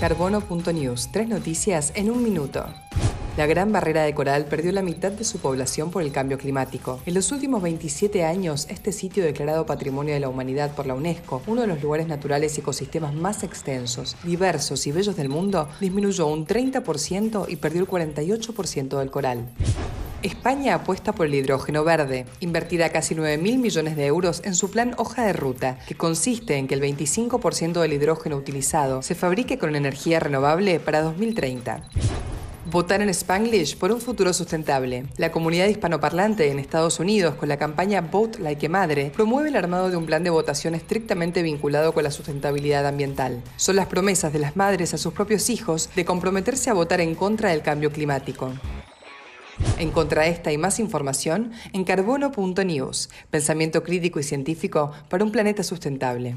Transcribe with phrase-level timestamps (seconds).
[0.00, 2.66] Carbono.news, tres noticias en un minuto.
[3.36, 7.00] La Gran Barrera de Coral perdió la mitad de su población por el cambio climático.
[7.06, 11.42] En los últimos 27 años, este sitio declarado Patrimonio de la Humanidad por la UNESCO,
[11.46, 16.26] uno de los lugares naturales y ecosistemas más extensos, diversos y bellos del mundo, disminuyó
[16.26, 19.48] un 30% y perdió el 48% del coral.
[20.24, 22.24] España apuesta por el hidrógeno verde.
[22.40, 26.56] Invertirá casi 9 mil millones de euros en su plan Hoja de Ruta, que consiste
[26.56, 31.82] en que el 25% del hidrógeno utilizado se fabrique con energía renovable para 2030.
[32.70, 35.04] Votar en Spanglish por un futuro sustentable.
[35.18, 39.90] La comunidad hispanoparlante en Estados Unidos, con la campaña Vote Like Madre, promueve el armado
[39.90, 43.42] de un plan de votación estrictamente vinculado con la sustentabilidad ambiental.
[43.56, 47.14] Son las promesas de las madres a sus propios hijos de comprometerse a votar en
[47.14, 48.54] contra del cambio climático.
[49.78, 56.36] Encontra esta y más información en carbono.news, pensamiento crítico y científico para un planeta sustentable.